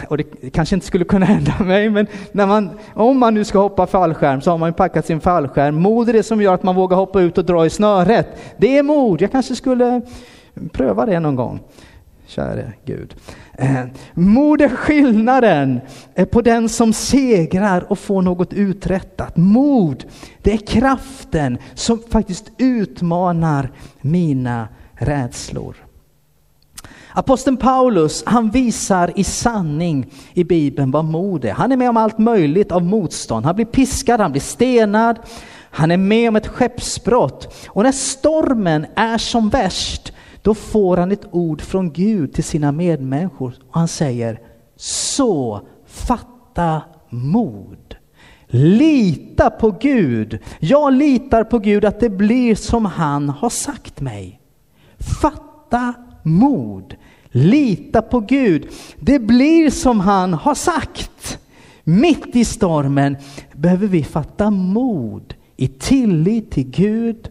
och 0.09 0.17
det 0.17 0.49
kanske 0.53 0.75
inte 0.75 0.87
skulle 0.87 1.05
kunna 1.05 1.25
hända 1.35 1.53
mig, 1.59 1.89
men 1.89 2.07
när 2.31 2.47
man, 2.47 2.69
om 2.93 3.19
man 3.19 3.33
nu 3.33 3.43
ska 3.43 3.59
hoppa 3.59 3.87
fallskärm 3.87 4.41
så 4.41 4.51
har 4.51 4.57
man 4.57 4.69
ju 4.69 4.73
packat 4.73 5.05
sin 5.05 5.19
fallskärm. 5.19 5.75
Mod 5.75 6.09
är 6.09 6.13
det 6.13 6.23
som 6.23 6.41
gör 6.41 6.53
att 6.53 6.63
man 6.63 6.75
vågar 6.75 6.97
hoppa 6.97 7.21
ut 7.21 7.37
och 7.37 7.45
dra 7.45 7.65
i 7.65 7.69
snöret. 7.69 8.27
Det 8.57 8.77
är 8.77 8.83
mod, 8.83 9.21
jag 9.21 9.31
kanske 9.31 9.55
skulle 9.55 10.01
pröva 10.71 11.05
det 11.05 11.19
någon 11.19 11.35
gång. 11.35 11.59
Käre 12.27 12.73
Gud. 12.85 13.15
Eh, 13.53 13.85
mod 14.13 14.61
är 14.61 14.69
skillnaden 14.69 15.79
eh, 16.15 16.25
på 16.25 16.41
den 16.41 16.69
som 16.69 16.93
segrar 16.93 17.91
och 17.91 17.99
får 17.99 18.21
något 18.21 18.53
uträttat. 18.53 19.37
Mod, 19.37 20.05
det 20.41 20.53
är 20.53 20.57
kraften 20.57 21.57
som 21.73 21.99
faktiskt 22.09 22.51
utmanar 22.57 23.71
mina 24.01 24.67
rädslor. 24.93 25.86
Aposteln 27.17 27.57
Paulus, 27.57 28.23
han 28.25 28.49
visar 28.49 29.11
i 29.15 29.23
sanning 29.23 30.05
i 30.33 30.43
Bibeln 30.43 30.91
vad 30.91 31.05
mod 31.05 31.45
är. 31.45 31.53
Han 31.53 31.71
är 31.71 31.77
med 31.77 31.89
om 31.89 31.97
allt 31.97 32.17
möjligt 32.17 32.71
av 32.71 32.83
motstånd. 32.83 33.45
Han 33.45 33.55
blir 33.55 33.65
piskad, 33.65 34.21
han 34.21 34.31
blir 34.31 34.41
stenad, 34.41 35.19
han 35.71 35.91
är 35.91 35.97
med 35.97 36.29
om 36.29 36.35
ett 36.35 36.47
skeppsbrott. 36.47 37.67
Och 37.67 37.83
när 37.83 37.91
stormen 37.91 38.85
är 38.95 39.17
som 39.17 39.49
värst, 39.49 40.13
då 40.41 40.53
får 40.53 40.97
han 40.97 41.11
ett 41.11 41.27
ord 41.31 41.61
från 41.61 41.91
Gud 41.91 42.33
till 42.33 42.43
sina 42.43 42.71
medmänniskor. 42.71 43.55
Och 43.69 43.79
han 43.79 43.87
säger, 43.87 44.39
så 44.75 45.61
fatta 45.87 46.81
mod. 47.09 47.95
Lita 48.47 49.49
på 49.49 49.71
Gud. 49.71 50.39
Jag 50.59 50.93
litar 50.93 51.43
på 51.43 51.59
Gud 51.59 51.85
att 51.85 51.99
det 51.99 52.09
blir 52.09 52.55
som 52.55 52.85
han 52.85 53.29
har 53.29 53.49
sagt 53.49 54.01
mig. 54.01 54.41
Fatta 55.21 55.93
mod. 56.27 56.95
lita 57.31 58.01
på 58.01 58.19
Gud. 58.19 58.67
Det 58.99 59.19
blir 59.19 59.69
som 59.69 59.99
han 59.99 60.33
har 60.33 60.55
sagt. 60.55 61.39
Mitt 61.83 62.35
i 62.35 62.45
stormen 62.45 63.17
behöver 63.53 63.87
vi 63.87 64.03
fatta 64.03 64.51
mod 64.51 65.33
i 65.55 65.67
tillit 65.67 66.51
till 66.51 66.69
Gud 66.69 67.29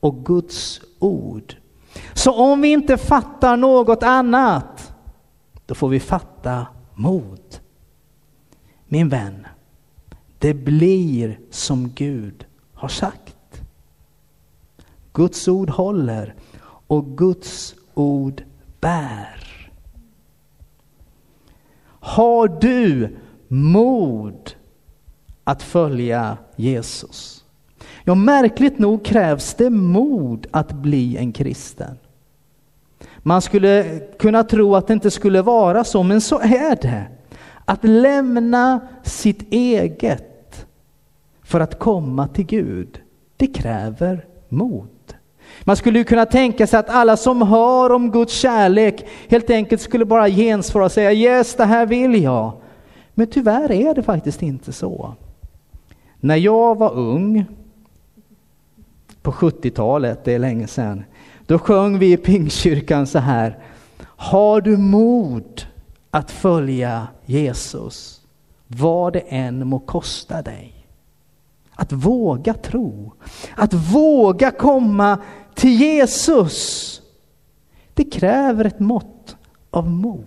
och 0.00 0.24
Guds 0.24 0.80
ord. 0.98 1.56
Så 2.14 2.32
om 2.32 2.60
vi 2.60 2.68
inte 2.68 2.96
fattar 2.96 3.56
något 3.56 4.02
annat, 4.02 4.92
då 5.66 5.74
får 5.74 5.88
vi 5.88 6.00
fatta 6.00 6.66
mod. 6.94 7.58
Min 8.88 9.08
vän, 9.08 9.46
det 10.38 10.54
blir 10.54 11.38
som 11.50 11.90
Gud 11.94 12.46
har 12.74 12.88
sagt. 12.88 13.62
Guds 15.12 15.48
ord 15.48 15.70
håller 15.70 16.34
och 16.86 17.18
Guds 17.18 17.74
ord 17.94 18.42
bär. 18.80 19.70
Har 22.00 22.48
du 22.48 23.16
mod 23.48 24.54
att 25.44 25.62
följa 25.62 26.38
Jesus? 26.56 27.44
Ja, 28.04 28.14
märkligt 28.14 28.78
nog 28.78 29.04
krävs 29.04 29.54
det 29.54 29.70
mod 29.70 30.46
att 30.50 30.72
bli 30.72 31.16
en 31.16 31.32
kristen. 31.32 31.98
Man 33.18 33.42
skulle 33.42 34.00
kunna 34.18 34.44
tro 34.44 34.76
att 34.76 34.86
det 34.86 34.92
inte 34.92 35.10
skulle 35.10 35.42
vara 35.42 35.84
så, 35.84 36.02
men 36.02 36.20
så 36.20 36.40
är 36.40 36.82
det. 36.82 37.06
Att 37.64 37.84
lämna 37.84 38.80
sitt 39.02 39.52
eget 39.52 40.66
för 41.42 41.60
att 41.60 41.78
komma 41.78 42.28
till 42.28 42.46
Gud, 42.46 43.00
det 43.36 43.46
kräver 43.46 44.26
mod. 44.48 44.99
Man 45.64 45.76
skulle 45.76 45.98
ju 45.98 46.04
kunna 46.04 46.26
tänka 46.26 46.66
sig 46.66 46.78
att 46.78 46.90
alla 46.90 47.16
som 47.16 47.42
hör 47.42 47.92
om 47.92 48.10
Guds 48.10 48.32
kärlek 48.34 49.06
helt 49.28 49.50
enkelt 49.50 49.82
skulle 49.82 50.04
bara 50.04 50.28
gensvara 50.28 50.84
och 50.84 50.92
säga 50.92 51.12
yes, 51.12 51.54
det 51.54 51.64
här 51.64 51.86
vill 51.86 52.22
jag. 52.22 52.52
Men 53.14 53.26
tyvärr 53.26 53.72
är 53.72 53.94
det 53.94 54.02
faktiskt 54.02 54.42
inte 54.42 54.72
så. 54.72 55.14
När 56.20 56.36
jag 56.36 56.78
var 56.78 56.92
ung, 56.92 57.44
på 59.22 59.32
70-talet, 59.32 60.24
det 60.24 60.34
är 60.34 60.38
länge 60.38 60.66
sedan, 60.66 61.04
då 61.46 61.58
sjöng 61.58 61.98
vi 61.98 62.12
i 62.12 62.16
Pingstkyrkan 62.16 63.06
så 63.06 63.18
här. 63.18 63.58
Har 64.02 64.60
du 64.60 64.76
mod 64.76 65.66
att 66.10 66.30
följa 66.30 67.06
Jesus, 67.26 68.20
vad 68.66 69.12
det 69.12 69.20
än 69.20 69.68
må 69.68 69.78
kosta 69.78 70.42
dig? 70.42 70.74
Att 71.74 71.92
våga 71.92 72.54
tro, 72.54 73.12
att 73.56 73.74
våga 73.74 74.50
komma 74.50 75.18
till 75.54 75.80
Jesus. 75.80 77.02
Det 77.94 78.04
kräver 78.04 78.64
ett 78.64 78.80
mått 78.80 79.36
av 79.70 79.90
mod. 79.90 80.26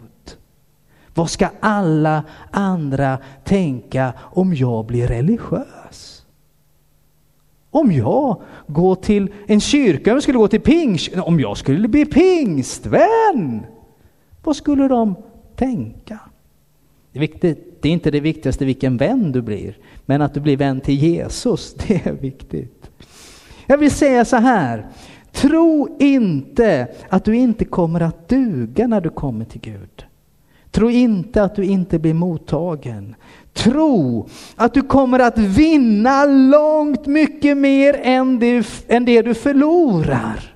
Vad 1.14 1.30
ska 1.30 1.50
alla 1.60 2.24
andra 2.52 3.18
tänka 3.44 4.14
om 4.20 4.54
jag 4.54 4.86
blir 4.86 5.08
religiös? 5.08 6.26
Om 7.70 7.92
jag 7.92 8.42
går 8.68 8.96
till 8.96 9.34
en 9.48 9.62
kyrka, 9.62 10.12
om 10.12 10.16
jag 10.16 10.24
skulle 10.24 10.38
gå 10.38 10.48
till 10.48 10.62
pingst, 10.62 11.18
om 11.18 11.40
jag 11.40 11.58
skulle 11.58 11.88
bli 11.88 12.06
pingstvän, 12.06 13.66
vad 14.44 14.56
skulle 14.56 14.88
de 14.88 15.16
tänka? 15.56 16.20
Det 17.12 17.20
är, 17.20 17.22
viktigt, 17.22 17.82
det 17.82 17.90
är 17.90 17.94
inte 17.94 18.12
det 18.12 18.20
viktigaste 18.20 18.66
vilken 18.66 18.98
vän 18.98 19.32
du 19.32 19.42
blir, 19.42 19.78
men 20.06 20.22
att 20.22 20.34
du 20.34 20.40
blir 20.40 20.58
vän 20.58 20.82
till 20.82 20.96
Jesus, 20.96 21.74
det 21.88 22.06
är 22.06 22.14
viktigt. 22.14 22.90
Jag 23.68 23.78
vill 23.78 23.92
säga 23.92 24.26
så 24.26 24.36
här, 24.36 24.88
tro 25.34 25.98
inte 26.00 26.88
att 27.10 27.26
du 27.26 27.36
inte 27.36 27.66
kommer 27.66 28.02
att 28.02 28.30
duga 28.30 28.88
när 28.88 29.02
du 29.02 29.10
kommer 29.10 29.46
till 29.46 29.62
Gud. 29.62 30.06
Tro 30.72 30.90
inte 30.90 31.44
att 31.44 31.56
du 31.56 31.64
inte 31.64 32.00
blir 32.00 32.14
mottagen. 32.14 33.16
Tro 33.54 34.28
att 34.56 34.74
du 34.74 34.82
kommer 34.82 35.20
att 35.20 35.38
vinna 35.38 36.26
långt 36.26 37.06
mycket 37.06 37.58
mer 37.58 38.00
än 38.04 38.40
det, 38.40 38.66
än 38.88 39.06
det 39.06 39.22
du 39.22 39.34
förlorar. 39.34 40.56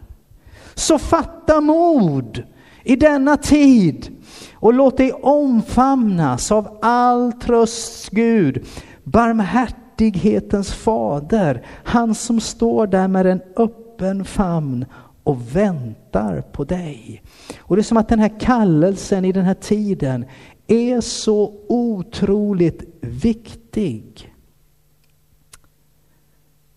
Så 0.74 1.00
fatta 1.00 1.62
mod 1.62 2.44
i 2.84 2.96
denna 2.96 3.38
tid 3.38 4.16
och 4.54 4.74
låt 4.74 4.98
dig 4.98 5.12
omfamnas 5.12 6.52
av 6.52 6.78
all 6.82 7.34
trösts 7.34 8.10
Gud, 8.10 8.66
barmhärtighetens 9.04 10.74
fader, 10.74 11.66
han 11.84 12.16
som 12.16 12.40
står 12.40 12.88
där 12.88 13.08
med 13.08 13.26
en 13.26 13.42
öppen 13.56 13.87
öppen 13.98 14.26
famn 14.26 14.86
och 15.24 15.56
väntar 15.56 16.42
på 16.42 16.64
dig. 16.64 17.22
Och 17.60 17.76
det 17.76 17.82
är 17.82 17.84
som 17.84 17.98
att 17.98 18.10
den 18.10 18.20
här 18.20 18.40
kallelsen 18.40 19.26
i 19.26 19.32
den 19.32 19.46
här 19.46 19.54
tiden 19.54 20.26
är 20.68 21.02
så 21.02 21.54
otroligt 21.68 22.84
viktig. 23.02 24.34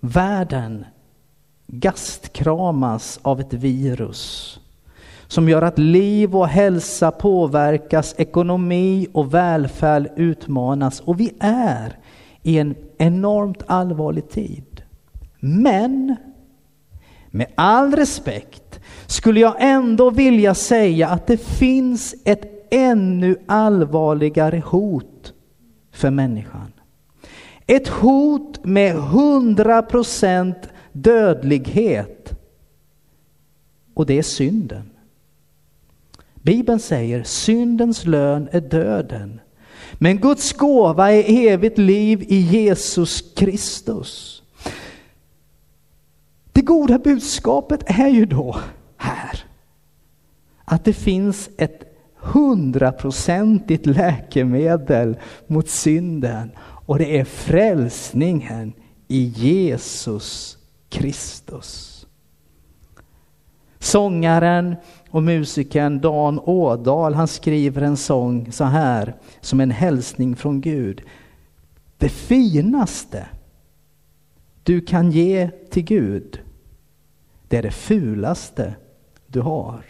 Världen 0.01 0.85
gastkramas 1.67 3.21
av 3.23 3.41
ett 3.41 3.53
virus 3.53 4.57
som 5.27 5.49
gör 5.49 5.63
att 5.63 5.79
liv 5.79 6.37
och 6.37 6.49
hälsa 6.49 7.11
påverkas, 7.11 8.15
ekonomi 8.19 9.07
och 9.13 9.35
välfärd 9.35 10.11
utmanas 10.17 11.01
och 11.01 11.21
vi 11.21 11.33
är 11.41 11.99
i 12.43 12.59
en 12.59 12.75
enormt 12.99 13.63
allvarlig 13.67 14.29
tid. 14.29 14.83
Men 15.41 16.17
med 17.31 17.47
all 17.55 17.97
respekt 17.97 18.81
skulle 19.07 19.41
jag 19.41 19.57
ändå 19.59 20.11
vilja 20.11 20.55
säga 20.55 21.09
att 21.09 21.27
det 21.27 21.37
finns 21.37 22.15
ett 22.25 22.67
ännu 22.71 23.37
allvarligare 23.47 24.63
hot 24.67 25.33
för 25.93 26.11
människan. 26.11 26.73
Ett 27.67 27.89
hot 27.89 28.65
med 28.65 28.95
hundra 28.95 29.83
procent 29.83 30.69
dödlighet. 30.93 32.33
Och 33.95 34.07
det 34.07 34.19
är 34.19 34.23
synden. 34.23 34.91
Bibeln 36.35 36.81
säger 36.81 37.23
syndens 37.23 38.07
lön 38.07 38.49
är 38.53 38.61
döden. 38.61 39.41
Men 39.93 40.17
Guds 40.17 40.53
gåva 40.53 41.13
är 41.13 41.49
evigt 41.49 41.79
liv 41.79 42.23
i 42.29 42.37
Jesus 42.37 43.35
Kristus. 43.37 44.40
Det 46.53 46.63
goda 46.63 46.99
budskapet 46.99 47.83
är 47.87 48.09
ju 48.09 48.27
då 48.27 48.57
här 48.97 49.45
att 50.65 50.85
det 50.85 50.93
finns 50.93 51.51
ett 51.59 51.83
hundraprocentigt 52.17 53.87
läkemedel 53.87 55.17
mot 55.47 55.69
synden 55.69 56.51
och 56.61 56.99
det 56.99 57.19
är 57.19 57.25
frälsningen 57.25 58.73
i 59.09 59.25
Jesus 59.25 60.59
Kristus. 60.89 62.07
Sångaren 63.79 64.77
och 65.11 65.23
musikern 65.23 66.01
Dan 66.01 66.41
Ådal 66.41 67.15
han 67.15 67.29
skriver 67.29 67.83
en 67.83 67.97
sång 67.97 68.53
så 68.53 68.65
här 68.65 69.17
som 69.41 69.61
en 69.61 69.71
hälsning 69.71 70.37
från 70.37 70.61
Gud. 70.61 71.03
Det 71.99 72.09
finaste 72.09 73.27
du 74.63 74.81
kan 74.81 75.11
ge 75.11 75.51
till 75.71 75.85
Gud, 75.85 76.41
det 77.49 77.57
är 77.57 77.63
det 77.63 77.71
fulaste 77.71 78.75
du 79.27 79.41
har. 79.41 79.85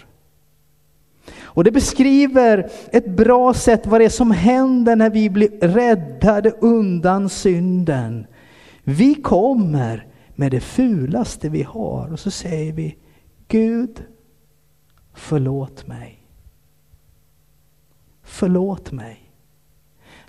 Och 1.39 1.65
det 1.65 1.71
beskriver 1.71 2.71
ett 2.93 3.17
bra 3.17 3.55
sätt 3.55 3.87
vad 3.87 4.01
det 4.01 4.05
är 4.05 4.09
som 4.09 4.31
händer 4.31 4.97
när 4.97 5.11
vi 5.11 5.31
blir 5.31 5.49
räddade 5.61 6.51
undan 6.51 7.29
synden. 7.29 8.27
Vi 8.85 9.15
kommer 9.15 10.07
med 10.35 10.51
det 10.51 10.61
fulaste 10.61 11.49
vi 11.49 11.63
har 11.63 12.13
och 12.13 12.21
så 12.21 12.31
säger 12.31 12.73
vi 12.73 12.97
Gud, 13.49 14.05
förlåt 15.15 15.87
mig. 15.87 16.27
Förlåt 18.23 18.93
mig. 18.93 19.30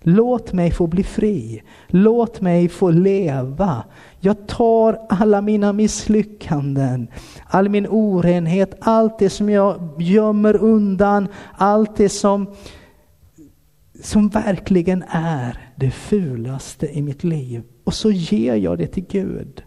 Låt 0.04 0.54
mig 0.54 0.72
få 0.72 0.88
bli 0.88 1.04
fri. 1.04 1.64
Låt 1.88 2.42
mig 2.42 2.70
få 2.70 2.90
leva. 2.90 3.84
Jag 4.20 4.48
tar 4.48 5.06
alla 5.10 5.42
mina 5.42 5.74
misslyckanden, 5.74 7.08
all 7.46 7.70
min 7.70 7.88
orenhet, 7.88 8.76
allt 8.80 9.20
det 9.20 9.30
som 9.30 9.50
jag 9.50 10.02
gömmer 10.02 10.56
undan, 10.56 11.28
allt 11.54 11.96
det 11.96 12.10
som, 12.10 12.56
som 14.04 14.30
verkligen 14.30 15.04
är 15.08 15.72
det 15.76 15.92
fulaste 15.92 16.98
i 16.98 17.02
mitt 17.02 17.24
liv. 17.24 17.64
Och 17.84 17.94
så 17.94 18.12
ger 18.12 18.56
jag 18.56 18.78
det 18.78 18.88
till 18.88 19.06
Gud. 19.10 19.64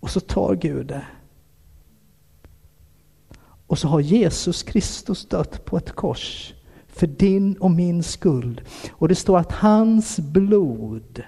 Och 0.00 0.10
så 0.10 0.20
tar 0.20 0.54
Gud 0.54 0.86
det. 0.86 1.04
Och 3.66 3.78
så 3.78 3.88
har 3.88 4.00
Jesus 4.00 4.62
Kristus 4.62 5.28
dött 5.28 5.64
på 5.64 5.76
ett 5.76 5.92
kors 5.92 6.54
för 6.92 7.06
din 7.06 7.56
och 7.56 7.70
min 7.70 8.02
skuld. 8.02 8.60
Och 8.90 9.08
det 9.08 9.14
står 9.14 9.38
att 9.38 9.52
hans 9.52 10.18
blod 10.18 11.22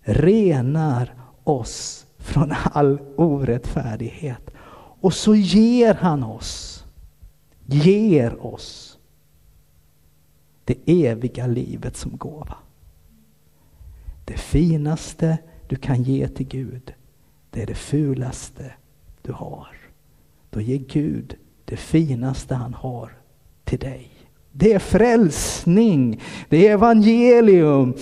renar 0.00 1.14
oss 1.44 2.06
från 2.18 2.54
all 2.72 2.98
orättfärdighet. 3.16 4.50
Och 5.00 5.14
så 5.14 5.34
ger 5.34 5.94
han 5.94 6.22
oss 6.22 6.78
ger 7.68 8.46
oss 8.46 8.98
det 10.64 11.06
eviga 11.06 11.46
livet 11.46 11.96
som 11.96 12.16
gåva. 12.16 12.56
Det 14.24 14.38
finaste 14.38 15.38
du 15.66 15.76
kan 15.76 16.02
ge 16.02 16.28
till 16.28 16.48
Gud, 16.48 16.94
det 17.50 17.62
är 17.62 17.66
det 17.66 17.74
fulaste 17.74 18.72
du 19.22 19.32
har. 19.32 19.76
Då 20.50 20.60
ger 20.60 20.78
Gud 20.78 21.36
det 21.64 21.76
finaste 21.76 22.54
han 22.54 22.74
har 22.74 23.12
till 23.64 23.78
dig. 23.78 24.10
Det 24.52 24.72
är 24.72 24.78
frälsning, 24.78 26.22
det 26.48 26.68
är 26.68 26.72
evangelium. 26.72 27.94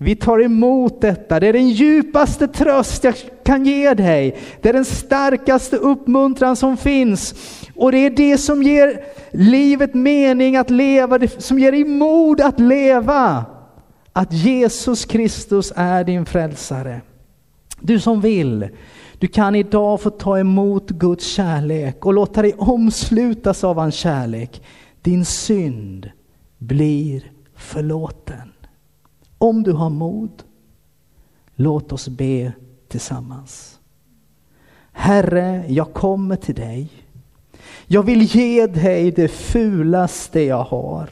Vi 0.00 0.16
tar 0.16 0.42
emot 0.42 1.00
detta. 1.00 1.40
Det 1.40 1.46
är 1.46 1.52
den 1.52 1.68
djupaste 1.68 2.48
tröst 2.48 3.04
jag 3.04 3.14
kan 3.44 3.64
ge 3.64 3.94
dig. 3.94 4.38
Det 4.60 4.68
är 4.68 4.72
den 4.72 4.84
starkaste 4.84 5.76
uppmuntran 5.76 6.56
som 6.56 6.76
finns. 6.76 7.34
Och 7.74 7.92
det 7.92 7.98
är 7.98 8.10
det 8.10 8.38
som 8.38 8.62
ger 8.62 9.04
livet 9.32 9.94
mening 9.94 10.56
att 10.56 10.70
leva, 10.70 11.18
det 11.18 11.42
som 11.42 11.58
ger 11.58 11.72
dig 11.72 11.84
mod 11.84 12.40
att 12.40 12.60
leva. 12.60 13.44
Att 14.12 14.32
Jesus 14.32 15.04
Kristus 15.04 15.72
är 15.76 16.04
din 16.04 16.26
frälsare. 16.26 17.00
Du 17.80 18.00
som 18.00 18.20
vill, 18.20 18.68
du 19.18 19.26
kan 19.26 19.54
idag 19.54 20.00
få 20.00 20.10
ta 20.10 20.38
emot 20.38 20.90
Guds 20.90 21.26
kärlek 21.26 22.06
och 22.06 22.14
låta 22.14 22.42
dig 22.42 22.54
omslutas 22.58 23.64
av 23.64 23.78
hans 23.78 23.94
kärlek. 23.94 24.62
Din 25.02 25.24
synd 25.24 26.10
blir 26.58 27.32
förlåten. 27.54 28.52
Om 29.38 29.62
du 29.62 29.72
har 29.72 29.90
mod, 29.90 30.42
låt 31.54 31.92
oss 31.92 32.08
be 32.08 32.52
tillsammans. 32.88 33.78
Herre, 34.92 35.64
jag 35.68 35.92
kommer 35.92 36.36
till 36.36 36.54
dig. 36.54 36.88
Jag 37.86 38.02
vill 38.02 38.22
ge 38.22 38.66
dig 38.66 39.10
det 39.10 39.28
fulaste 39.28 40.40
jag 40.40 40.64
har. 40.64 41.08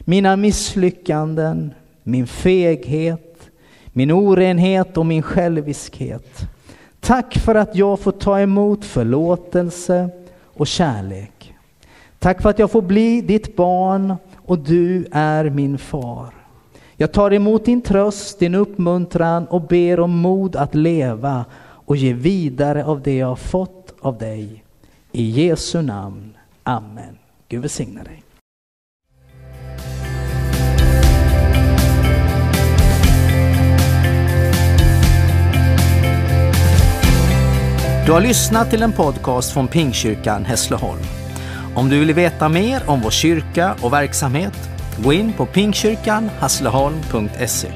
Mina 0.00 0.36
misslyckanden, 0.36 1.74
min 2.02 2.26
feghet, 2.26 3.50
min 3.86 4.10
orenhet 4.10 4.96
och 4.96 5.06
min 5.06 5.22
själviskhet. 5.22 6.40
Tack 7.00 7.38
för 7.38 7.54
att 7.54 7.76
jag 7.76 8.00
får 8.00 8.12
ta 8.12 8.40
emot 8.40 8.84
förlåtelse 8.84 10.10
och 10.42 10.66
kärlek. 10.66 11.33
Tack 12.24 12.42
för 12.42 12.50
att 12.50 12.58
jag 12.58 12.70
får 12.70 12.82
bli 12.82 13.20
ditt 13.20 13.56
barn 13.56 14.14
och 14.36 14.58
du 14.58 15.06
är 15.12 15.50
min 15.50 15.78
far. 15.78 16.34
Jag 16.96 17.12
tar 17.12 17.32
emot 17.32 17.64
din 17.64 17.82
tröst, 17.82 18.38
din 18.38 18.54
uppmuntran 18.54 19.46
och 19.46 19.62
ber 19.62 20.00
om 20.00 20.18
mod 20.18 20.56
att 20.56 20.74
leva 20.74 21.44
och 21.60 21.96
ge 21.96 22.12
vidare 22.12 22.84
av 22.84 23.02
det 23.02 23.16
jag 23.16 23.26
har 23.26 23.36
fått 23.36 23.94
av 24.00 24.18
dig. 24.18 24.64
I 25.12 25.30
Jesu 25.30 25.82
namn. 25.82 26.36
Amen. 26.62 27.18
Gud 27.48 27.60
välsigne 27.60 28.02
dig. 28.02 28.22
Du 38.06 38.12
har 38.12 38.20
lyssnat 38.20 38.70
till 38.70 38.82
en 38.82 38.92
podcast 38.92 39.52
från 39.52 39.68
Pingkyrkan 39.68 40.44
Hässleholm. 40.44 41.23
Om 41.74 41.88
du 41.88 42.00
vill 42.00 42.14
veta 42.14 42.48
mer 42.48 42.82
om 42.86 43.00
vår 43.00 43.10
kyrka 43.10 43.76
och 43.80 43.92
verksamhet, 43.92 44.70
gå 44.98 45.12
in 45.12 45.32
på 45.32 45.46
pingstkyrkanhassleholm.se. 45.46 47.68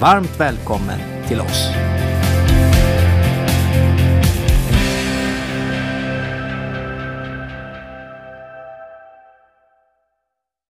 Varmt 0.00 0.40
välkommen 0.40 0.98
till 1.28 1.40
oss. 1.40 1.68